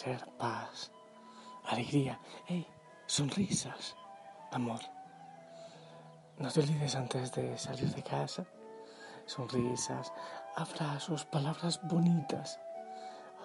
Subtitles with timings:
[0.00, 0.90] ser paz,
[1.66, 2.66] alegría, hey,
[3.04, 3.96] sonrisas,
[4.50, 4.80] amor.
[6.38, 8.46] No te olvides antes de salir de casa,
[9.26, 10.10] sonrisas,
[10.56, 12.58] abrazos, palabras bonitas.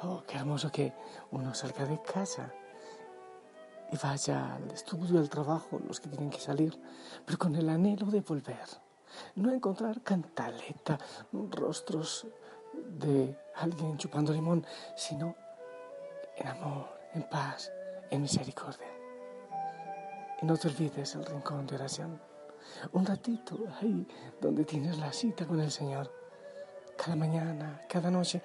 [0.02, 0.94] Oh, qué hermoso que
[1.32, 2.54] uno salga de casa
[3.92, 6.80] y vaya al estudio, al trabajo, los que tienen que salir,
[7.26, 8.70] pero con el anhelo de volver.
[9.36, 10.98] No encontrar cantaleta,
[11.34, 12.28] rostros
[12.74, 15.36] de alguien chupando limón, sino
[16.38, 17.72] en amor, en paz,
[18.10, 18.88] en misericordia.
[20.42, 22.20] Y no te olvides el rincón de oración.
[22.92, 24.08] Un ratito ahí
[24.42, 26.12] donde tienes la cita con el Señor.
[26.98, 28.42] Cada mañana, cada noche.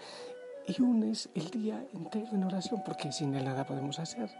[0.66, 4.30] Y unes el día entero en oración porque sin Él nada podemos hacer.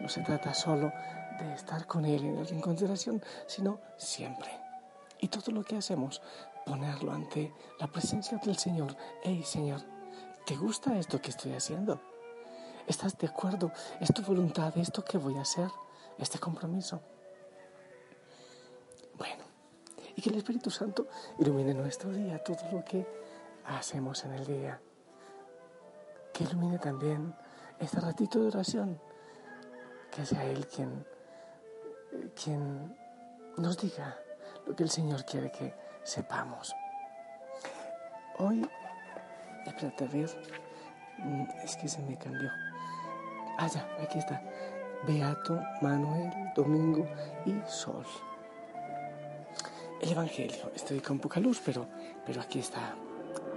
[0.00, 0.92] No se trata solo
[1.38, 4.50] de estar con Él en el rincón de oración, sino siempre.
[5.20, 6.20] Y todo lo que hacemos,
[6.66, 8.96] ponerlo ante la presencia del Señor.
[9.22, 9.80] Hey Señor,
[10.44, 12.09] ¿te gusta esto que estoy haciendo?
[12.90, 13.70] ¿Estás de acuerdo?
[14.00, 15.70] ¿Es tu voluntad esto que voy a hacer?
[16.18, 17.00] Este compromiso.
[19.16, 19.44] Bueno,
[20.16, 21.06] y que el Espíritu Santo
[21.38, 23.06] ilumine nuestro día, todo lo que
[23.64, 24.80] hacemos en el día.
[26.32, 27.32] Que ilumine también
[27.78, 29.00] este ratito de oración.
[30.10, 31.06] Que sea Él quien,
[32.42, 32.98] quien
[33.56, 34.18] nos diga
[34.66, 36.74] lo que el Señor quiere que sepamos.
[38.38, 38.68] Hoy,
[39.64, 40.28] espérate a ver,
[41.18, 42.50] mm, es que se me cambió.
[43.62, 44.40] Ah, ya, aquí está.
[45.06, 47.06] Beato, Manuel, Domingo
[47.44, 48.06] y Sol.
[50.00, 50.72] El Evangelio.
[50.74, 51.86] Estoy con poca luz, pero,
[52.24, 52.94] pero aquí está.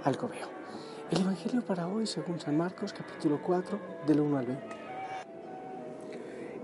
[0.04, 0.46] Algo veo.
[1.10, 4.66] El Evangelio para hoy, según San Marcos, capítulo 4, del 1 al 20.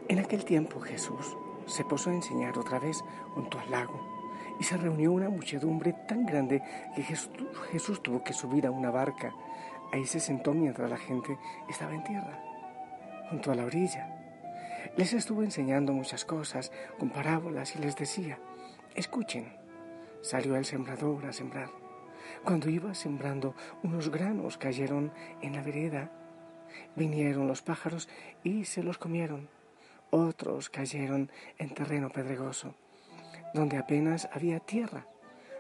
[0.09, 1.35] En aquel tiempo Jesús
[1.67, 3.03] se posó a enseñar otra vez
[3.35, 3.99] junto al lago
[4.61, 6.63] y se reunió una muchedumbre tan grande
[6.95, 9.33] que Jesús, tuvo que subir a una barca.
[9.95, 11.39] Ahí se sentó mientras la gente
[11.71, 12.50] estaba en tierra,
[13.31, 14.15] junto a la orilla.
[14.97, 18.39] Les estuvo enseñando muchas cosas con parábolas y les decía,
[18.95, 19.53] escuchen,
[20.21, 21.71] salió el sembrador a sembrar.
[22.45, 26.11] Cuando iba sembrando, unos granos cayeron en la vereda.
[26.97, 28.09] Vinieron los pájaros
[28.45, 29.49] y se los comieron.
[30.11, 32.75] Otros cayeron en terreno pedregoso
[33.53, 35.07] donde apenas había tierra.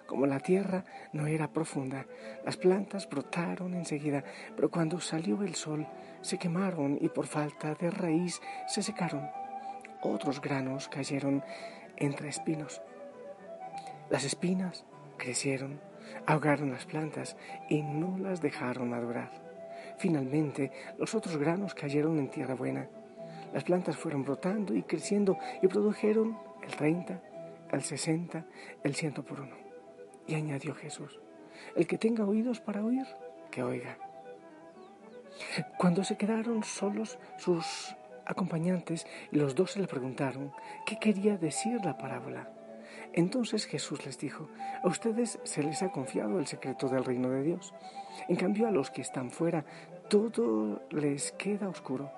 [0.06, 2.06] Como la tierra no era profunda,
[2.44, 4.25] las plantas brotaron enseguida,
[4.56, 5.87] pero cuando salió el sol
[6.20, 9.28] se quemaron y por falta de raíz se secaron.
[10.03, 11.42] Otros granos cayeron
[11.97, 12.82] entre espinos.
[14.08, 14.84] Las espinas
[15.19, 15.81] crecieron,
[16.26, 17.36] ahogaron las plantas
[17.69, 19.31] y no las dejaron madurar.
[19.98, 22.88] Finalmente, los otros granos cayeron en tierra buena.
[23.52, 27.22] Las plantas fueron brotando y creciendo y produjeron el 30,
[27.72, 28.47] el 60,
[28.82, 29.56] el ciento por uno.
[30.26, 31.20] Y añadió Jesús,
[31.76, 33.06] el que tenga oídos para oír,
[33.50, 33.98] que oiga.
[35.78, 37.94] Cuando se quedaron solos sus
[38.26, 40.52] acompañantes, los dos se le preguntaron
[40.86, 42.50] qué quería decir la parábola.
[43.12, 44.48] Entonces Jesús les dijo,
[44.82, 47.74] a ustedes se les ha confiado el secreto del reino de Dios.
[48.28, 49.64] En cambio a los que están fuera,
[50.08, 52.12] todo les queda oscuro.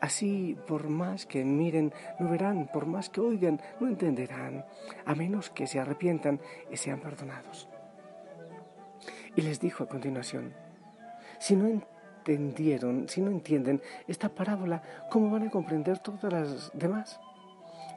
[0.00, 4.64] Así, por más que miren, no verán, por más que oigan, no entenderán,
[5.06, 7.68] a menos que se arrepientan y sean perdonados.
[9.36, 10.52] Y les dijo a continuación,
[11.38, 11.66] si no
[12.24, 17.20] entendieron, si no entienden esta parábola, ¿cómo van a comprender todas las demás?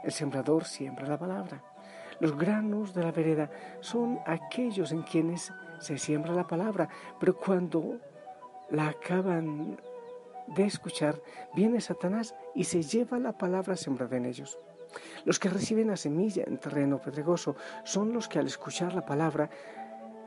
[0.03, 1.63] El sembrador siembra la palabra.
[2.19, 3.49] Los granos de la vereda
[3.79, 6.89] son aquellos en quienes se siembra la palabra,
[7.19, 7.99] pero cuando
[8.69, 9.79] la acaban
[10.47, 11.21] de escuchar,
[11.55, 14.57] viene Satanás y se lleva la palabra sembrada en ellos.
[15.25, 19.49] Los que reciben la semilla en terreno pedregoso son los que al escuchar la palabra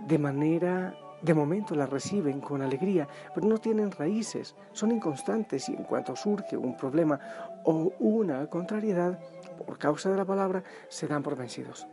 [0.06, 5.74] de manera de momento la reciben con alegría, pero no tienen raíces, son inconstantes y
[5.74, 7.20] en cuanto surge un problema
[7.64, 9.18] o una contrariedad
[9.66, 11.86] por causa de la palabra, se dan por vencidos.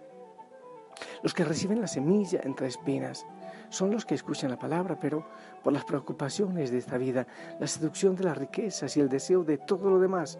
[1.21, 3.25] Los que reciben la semilla entre espinas
[3.69, 5.25] son los que escuchan la palabra, pero
[5.63, 7.27] por las preocupaciones de esta vida,
[7.59, 10.39] la seducción de las riquezas y el deseo de todo lo demás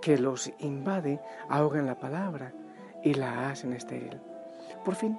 [0.00, 2.52] que los invade, ahogan la palabra
[3.02, 4.20] y la hacen estéril.
[4.84, 5.18] Por fin,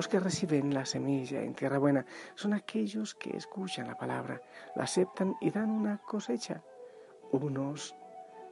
[0.00, 4.40] los que reciben la semilla en tierra buena son aquellos que escuchan la palabra,
[4.74, 6.62] la aceptan y dan una cosecha,
[7.32, 7.94] unos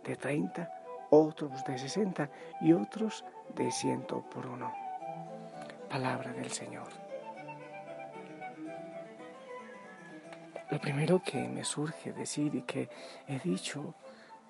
[0.05, 0.71] de treinta,
[1.09, 2.31] otros de sesenta
[2.61, 3.25] y otros
[3.55, 4.71] de ciento por uno.
[5.89, 6.89] Palabra del Señor.
[10.71, 12.91] Lo primero que me surge decir y que
[13.27, 13.95] he dicho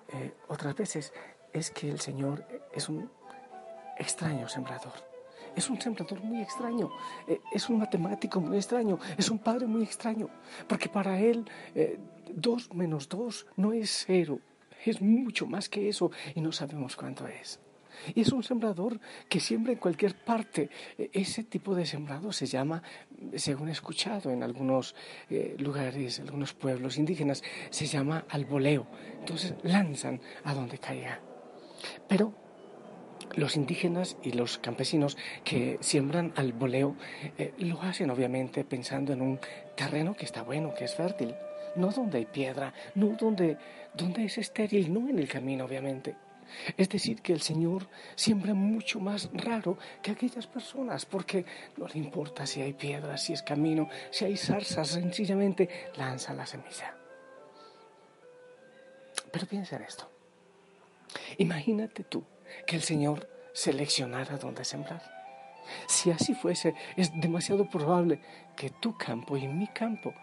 [0.09, 1.13] eh, otras veces
[1.53, 3.09] es que el Señor es un
[3.97, 5.08] extraño sembrador.
[5.55, 6.91] Es un sembrador muy extraño,
[7.27, 10.29] eh, es un matemático muy extraño, es un padre muy extraño,
[10.67, 11.99] porque para él eh,
[12.33, 14.39] dos menos dos no es cero,
[14.85, 17.59] es mucho más que eso y no sabemos cuánto es.
[18.15, 20.69] Y es un sembrador que siembra en cualquier parte.
[20.97, 22.81] E, ese tipo de sembrado se llama,
[23.35, 24.95] según he escuchado en algunos
[25.29, 28.87] eh, lugares, algunos pueblos indígenas, se llama alboleo.
[29.19, 31.19] Entonces lanzan a donde caiga.
[32.07, 32.33] Pero
[33.35, 36.95] los indígenas y los campesinos que siembran al boleo
[37.37, 39.39] eh, lo hacen obviamente pensando en un
[39.75, 41.35] terreno que está bueno, que es fértil,
[41.75, 43.57] no donde hay piedra, no donde,
[43.93, 46.15] donde es estéril, no en el camino obviamente.
[46.77, 51.45] Es decir, que el Señor siembra mucho más raro que aquellas personas, porque
[51.77, 56.47] no le importa si hay piedras, si es camino, si hay zarzas, sencillamente lanza la
[56.47, 56.95] semilla.
[59.31, 60.09] Pero piensa en esto.
[61.37, 62.23] Imagínate tú
[62.65, 65.01] que el Señor seleccionara dónde sembrar.
[65.87, 68.19] Si así fuese, es demasiado probable
[68.55, 70.13] que tu campo y mi campo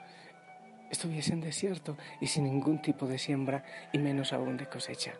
[0.90, 5.14] estuviesen desierto y sin ningún tipo de siembra y menos aún de cosecha.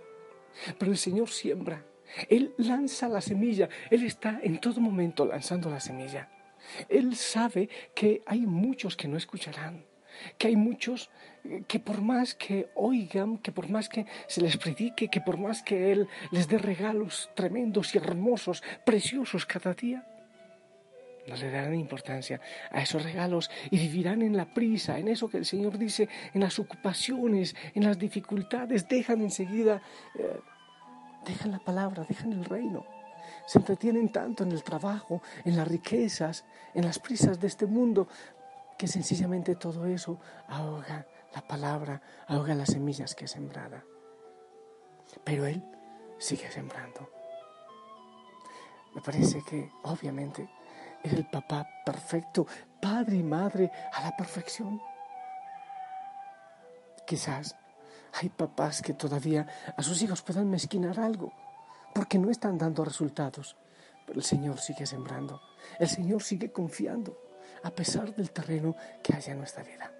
[0.79, 1.85] Pero el Señor siembra,
[2.29, 6.29] Él lanza la semilla, Él está en todo momento lanzando la semilla.
[6.89, 9.85] Él sabe que hay muchos que no escucharán,
[10.39, 11.11] que hay muchos
[11.67, 15.63] que por más que oigan, que por más que se les predique, que por más
[15.63, 20.07] que Él les dé regalos tremendos y hermosos, preciosos cada día,
[21.27, 22.41] no le darán importancia
[22.71, 26.41] a esos regalos y vivirán en la prisa, en eso que el Señor dice, en
[26.41, 29.83] las ocupaciones, en las dificultades, dejan enseguida,
[30.19, 30.39] eh,
[31.27, 32.85] dejan la palabra, dejan el reino.
[33.47, 36.45] Se entretienen tanto en el trabajo, en las riquezas,
[36.75, 38.09] en las prisas de este mundo,
[38.79, 43.85] que sencillamente todo eso ahoga la palabra, ahoga las semillas que es sembrada.
[45.23, 45.63] Pero Él
[46.17, 47.11] sigue sembrando.
[48.95, 50.49] Me parece que, obviamente,
[51.03, 52.47] es el papá perfecto,
[52.81, 54.81] padre y madre a la perfección.
[57.07, 57.55] Quizás
[58.15, 59.47] hay papás que todavía
[59.77, 61.35] a sus hijos puedan mezquinar algo
[61.95, 63.59] porque no están dando resultados,
[64.07, 65.43] pero el Señor sigue sembrando,
[65.79, 67.15] el Señor sigue confiando
[67.63, 69.96] a pesar del terreno que haya en nuestra vida.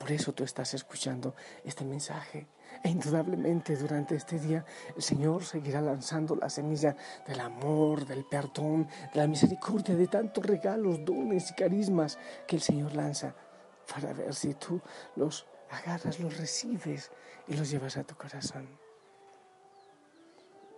[0.00, 2.48] Por eso tú estás escuchando este mensaje.
[2.82, 4.64] E indudablemente durante este día
[4.96, 10.46] el Señor seguirá lanzando la semilla del amor, del perdón, de la misericordia, de tantos
[10.46, 13.34] regalos, dones y carismas que el Señor lanza
[13.92, 14.80] para ver si tú
[15.16, 17.10] los agarras, los recibes
[17.46, 18.66] y los llevas a tu corazón.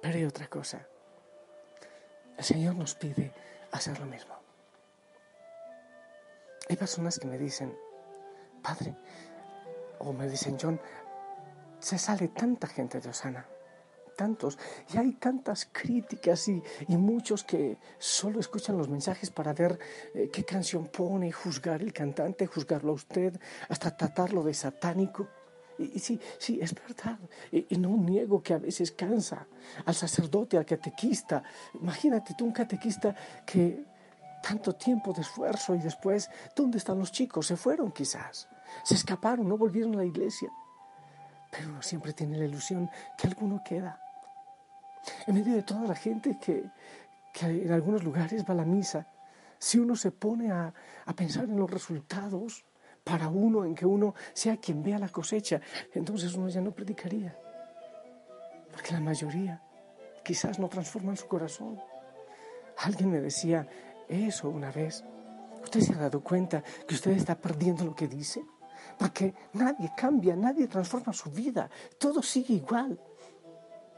[0.01, 0.85] Pero hay otra cosa.
[2.37, 3.33] El Señor nos pide
[3.71, 4.35] hacer lo mismo.
[6.69, 7.73] Hay personas que me dicen,
[8.63, 8.95] Padre,
[9.99, 10.81] o me dicen, John,
[11.79, 13.47] se sale tanta gente de Osana,
[14.17, 14.59] tantos,
[14.93, 19.79] y hay tantas críticas y, muchos que solo escuchan los mensajes para ver
[20.15, 23.39] eh, qué canción pone, juzgar el cantante, juzgarlo a usted,
[23.69, 25.29] hasta tratarlo de satánico.
[25.79, 27.19] Y, sí, sí, es verdad.
[27.51, 29.47] Y, y, no niego que a veces cansa
[29.85, 31.43] al sacerdote, al catequista.
[31.75, 33.15] Imagínate tú un catequista
[33.45, 33.85] que
[34.43, 37.47] tanto tiempo de esfuerzo y después, ¿dónde están los chicos?
[37.47, 38.49] Se fueron quizás,
[38.83, 40.51] se escaparon, no volvieron a la iglesia.
[41.51, 44.01] Pero uno siempre tiene la ilusión que alguno queda.
[45.27, 46.71] En medio de toda la gente que,
[47.33, 49.07] que en algunos lugares va a la misa,
[49.59, 50.73] si uno se pone a,
[51.05, 52.65] a pensar en los resultados
[53.05, 55.61] para uno, en que uno sea quien vea la cosecha,
[55.93, 57.37] entonces uno ya no predicaría.
[58.71, 59.63] Porque la mayoría
[60.25, 61.81] quizás no transforman su corazón.
[62.79, 63.69] Alguien me decía,
[64.09, 65.05] eso una vez.
[65.63, 68.43] ¿Usted se ha dado cuenta que usted está perdiendo lo que dice?
[69.03, 71.69] Porque nadie cambia, nadie transforma su vida,
[71.99, 72.97] todo sigue igual.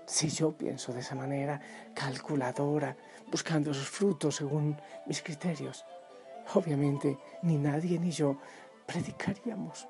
[0.06, 1.60] Si yo pienso de esa manera,
[1.92, 2.96] calculadora,
[3.30, 5.84] buscando sus frutos según mis criterios,
[6.54, 8.38] obviamente ni nadie ni yo
[8.86, 9.86] predicaríamos.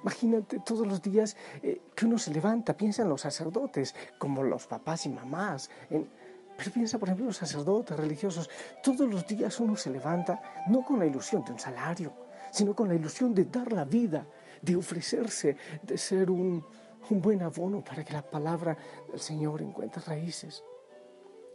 [0.00, 4.68] Imagínate todos los días eh, que uno se levanta, piensa en los sacerdotes, como los
[4.68, 6.08] papás y mamás, en,
[6.56, 8.48] pero piensa, por ejemplo, en los sacerdotes religiosos.
[8.80, 12.12] Todos los días uno se levanta no con la ilusión de un salario,
[12.56, 14.26] sino con la ilusión de dar la vida,
[14.62, 16.64] de ofrecerse, de ser un,
[17.08, 18.76] buen abono para que la palabra
[19.08, 20.64] del Señor encuentre raíces.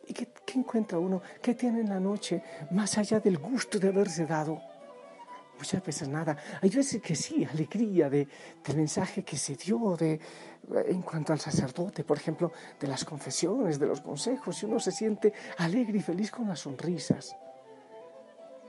[0.08, 1.22] ¿Y qué, qué, encuentra uno?
[1.42, 2.42] ¿Qué tiene en la noche
[2.72, 4.62] más allá del gusto de haberse dado?
[5.58, 6.36] Muchas veces nada.
[6.62, 8.28] Hay veces que sí, alegría de,
[8.66, 10.20] del mensaje que se dio, de,
[10.88, 14.92] en cuanto al sacerdote, por ejemplo, de las confesiones, de los consejos, y uno se
[14.92, 17.36] siente alegre y feliz con las sonrisas.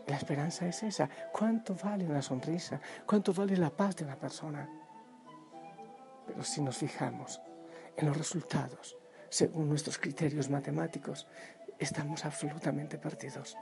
[0.06, 1.08] La esperanza es esa.
[1.32, 2.80] ¿Cuánto vale una sonrisa?
[3.06, 4.68] ¿Cuánto vale la paz de una persona?
[6.26, 7.40] Pero si nos fijamos
[7.96, 8.96] en los resultados,
[9.28, 11.26] según nuestros criterios matemáticos,
[11.78, 13.56] estamos absolutamente perdidos.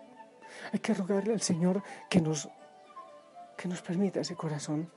[0.73, 2.49] Hay que rogarle al Señor que nos,
[3.57, 4.91] que nos permita ese corazón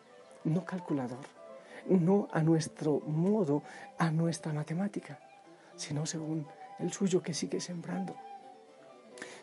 [0.43, 1.25] no calculador,
[1.87, 3.63] no a nuestro modo,
[3.97, 5.19] a nuestra matemática,
[5.75, 6.47] sino según
[6.79, 8.15] el suyo que sigue sembrando.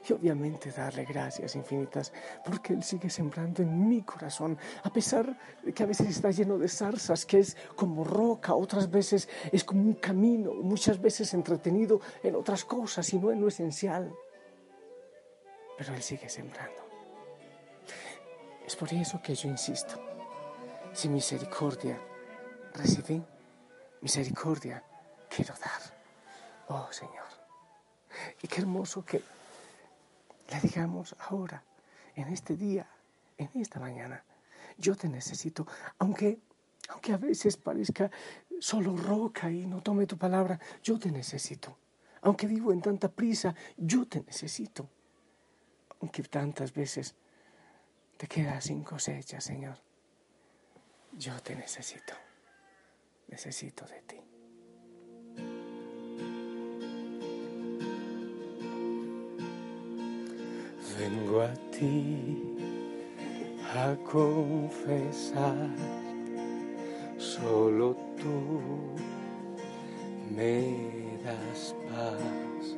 [0.08, 2.12] Y obviamente darle gracias infinitas
[2.44, 6.56] porque Él sigue sembrando en mi corazón, a pesar de que a veces está lleno
[6.58, 12.00] de zarzas, que es como roca, otras veces es como un camino, muchas veces entretenido
[12.22, 14.12] en otras cosas y no en lo esencial.
[15.76, 16.80] Pero Él sigue sembrando.
[18.66, 20.00] Es por eso que yo insisto,
[20.92, 22.00] si misericordia
[22.74, 23.22] recibí,
[24.00, 24.82] misericordia
[25.28, 26.00] quiero dar.
[26.68, 27.26] Oh Señor.
[28.42, 29.22] Y qué hermoso que
[30.50, 31.64] le digamos ahora,
[32.14, 32.88] en este día,
[33.38, 34.24] en esta mañana,
[34.78, 35.66] yo te necesito,
[35.98, 36.40] aunque,
[36.88, 38.10] aunque a veces parezca
[38.58, 41.76] solo roca y no tome tu palabra, yo te necesito.
[42.22, 44.88] Aunque vivo en tanta prisa, yo te necesito.
[46.00, 47.14] Aunque tantas veces
[48.16, 49.78] te quedas sin cosecha, Señor.
[51.12, 52.14] Yo te necesito.
[53.28, 54.29] Necesito de ti.
[61.00, 62.36] Vengo a ti
[63.74, 65.70] a confesar,
[67.16, 68.38] solo tú
[70.36, 70.76] me
[71.24, 72.76] das paz.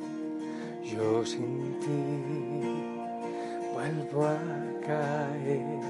[0.81, 2.03] Yo sin ti
[3.73, 4.39] vuelvo a
[4.87, 5.83] caer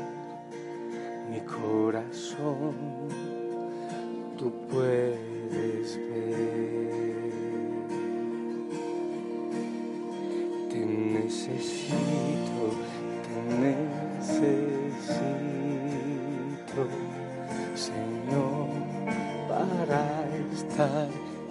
[1.29, 2.73] mi corazón,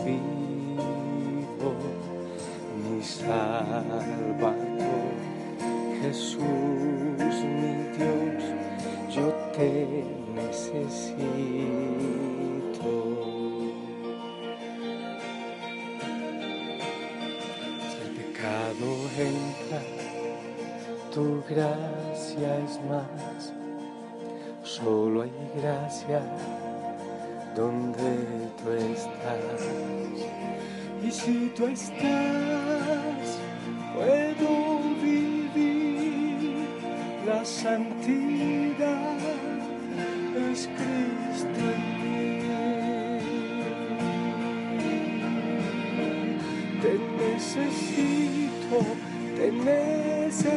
[0.05, 1.73] vivo,
[2.83, 4.57] mi Salvador.
[6.01, 8.43] Jesús, mi Dios,
[9.15, 9.71] yo te
[10.35, 11.23] necesito.
[17.89, 18.87] Si el pecado
[19.17, 19.81] entra,
[21.15, 23.53] tu gracia es más.
[24.65, 26.21] Solo hay gracia
[27.55, 29.61] donde tú estás.
[31.05, 33.39] Y si tú estás,
[33.95, 34.83] puedo
[37.27, 39.19] la santidad
[40.51, 42.21] es Cristo en mí.
[46.83, 46.93] Te
[47.23, 48.79] necesito,
[49.37, 50.51] te necesito,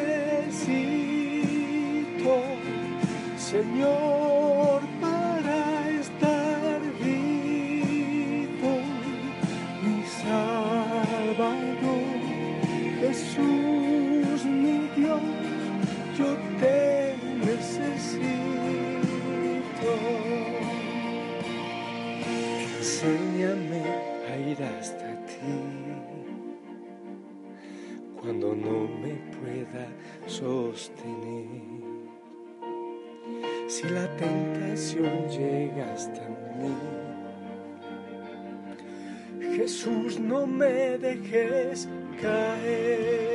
[3.37, 4.24] Señor,
[13.01, 15.21] Jesús, mi Dios
[16.17, 17.15] yo te
[17.45, 18.31] necesito.
[22.77, 23.83] Enséñame
[24.29, 25.35] a ir hasta ti
[28.21, 29.87] cuando no me pueda
[30.27, 31.65] sostener.
[33.67, 36.21] Si la tentación llega hasta
[36.57, 37.04] mí,
[39.65, 41.87] Jesús, no me dejes
[42.21, 43.25] caer.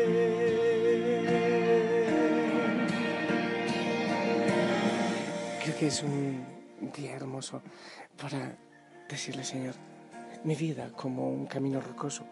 [5.77, 6.47] que es un
[6.95, 7.63] día hermoso
[8.21, 8.57] para
[9.09, 9.75] decirle, Señor,
[10.45, 12.25] mi vida como un camino rocoso,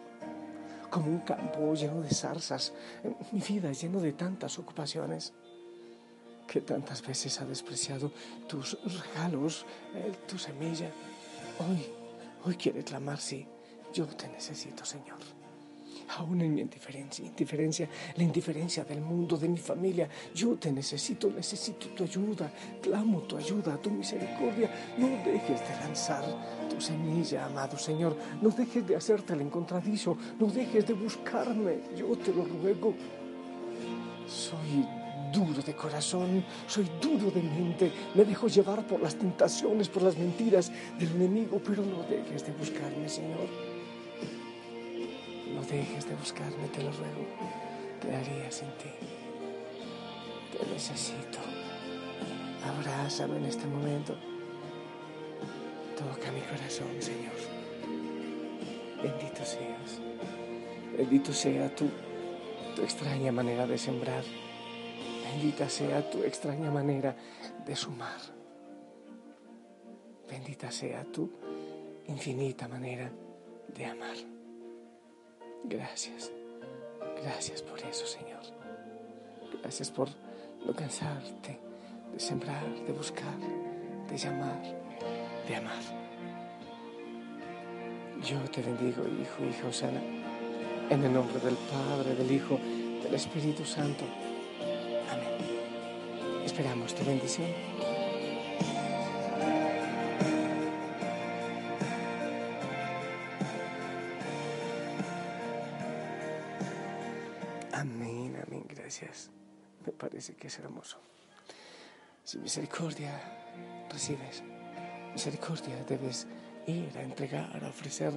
[0.89, 2.71] como un campo lleno de zarzas,
[3.33, 5.33] mi vida lleno de tantas ocupaciones
[6.47, 8.13] que tantas veces ha despreciado
[8.47, 9.65] tus regalos,
[9.95, 10.89] eh, tu semilla.
[11.59, 11.85] Hoy,
[12.45, 13.47] hoy quiere clamar, sí,
[13.93, 15.39] yo te necesito, Señor
[16.17, 20.09] aún en mi indiferencia, indiferencia, la indiferencia del mundo, de mi familia.
[20.33, 24.69] Yo te necesito, necesito tu ayuda, clamo tu ayuda, tu misericordia.
[24.97, 26.23] No dejes de lanzar
[26.69, 28.15] tu semilla, amado Señor.
[28.41, 31.81] No dejes de hacerte el encontradizo, no dejes de buscarme.
[31.95, 32.93] Yo te lo ruego.
[34.27, 34.85] Soy
[35.31, 40.17] duro de corazón, soy duro de mente, me dejo llevar por las tentaciones, por las
[40.17, 43.68] mentiras del enemigo, pero no dejes de buscarme, Señor.
[45.59, 47.25] No dejes de buscarme, te lo ruego.
[47.99, 48.89] ¿Qué haría sin ti?
[50.57, 51.39] Te necesito.
[52.63, 54.15] Abrázame en este momento.
[55.97, 57.33] Toca mi corazón, Señor.
[59.03, 59.99] Bendito seas.
[60.97, 61.89] Bendito sea tu,
[62.77, 64.23] tu extraña manera de sembrar.
[65.25, 67.17] Bendita sea tu extraña manera
[67.65, 68.21] de sumar.
[70.29, 71.29] Bendita sea tu
[72.07, 73.11] infinita manera
[73.75, 74.38] de amar.
[75.63, 76.31] Gracias.
[77.23, 78.41] Gracias por eso, Señor.
[79.61, 80.09] Gracias por
[80.65, 81.59] no cansarte
[82.13, 83.37] de sembrar, de buscar,
[84.09, 84.61] de llamar,
[85.47, 85.81] de amar.
[88.23, 90.01] Yo te bendigo, hijo, hijo sana,
[90.89, 92.59] en el nombre del Padre, del Hijo,
[93.03, 94.03] del Espíritu Santo.
[95.11, 96.43] Amén.
[96.45, 97.47] Esperamos tu bendición.
[110.09, 110.97] Parece que es hermoso.
[112.23, 113.13] Si misericordia
[113.89, 114.43] recibes,
[115.13, 116.27] misericordia debes
[116.65, 118.13] ir a entregar, a ofrecer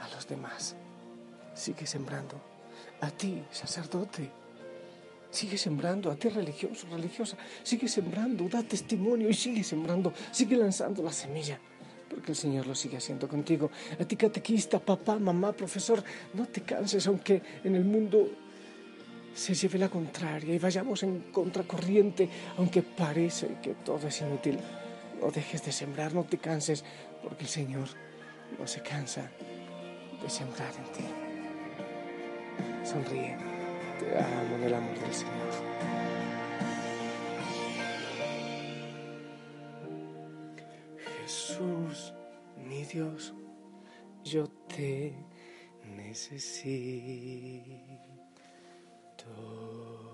[0.00, 0.74] a los demás.
[1.54, 2.40] Sigue sembrando.
[3.00, 4.30] A ti, sacerdote.
[5.30, 7.36] Sigue sembrando, a ti religioso, religiosa.
[7.62, 10.12] Sigue sembrando, da testimonio y sigue sembrando.
[10.30, 11.58] Sigue lanzando la semilla.
[12.08, 13.70] Porque el Señor lo sigue haciendo contigo.
[13.98, 16.04] A ti, catequista, papá, mamá, profesor,
[16.34, 18.28] no te canses, aunque en el mundo
[19.34, 24.58] se lleve la contraria y vayamos en contracorriente, aunque parece que todo es inútil.
[25.20, 26.84] No dejes de sembrar, no te canses,
[27.22, 27.88] porque el Señor
[28.58, 29.30] no se cansa
[30.22, 31.04] de sembrar en ti.
[32.84, 33.36] Sonríe,
[33.98, 35.52] te amo en el amor del Señor.
[41.22, 42.12] Jesús,
[42.56, 43.32] mi Dios,
[44.24, 45.14] yo te
[45.96, 47.02] necesito.
[49.24, 50.11] Christus.